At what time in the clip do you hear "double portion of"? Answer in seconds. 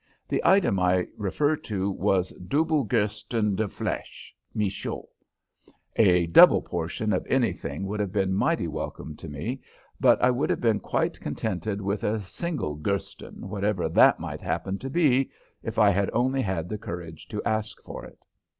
6.25-7.23